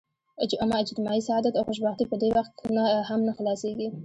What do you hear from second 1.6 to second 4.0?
خوشبختي په دې وخت هم نه حلاصیږي.